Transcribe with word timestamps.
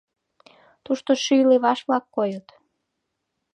Тушто 0.85 1.09
шӱй 1.23 1.41
леваш-влак 1.49 2.05
койыт. 2.15 2.47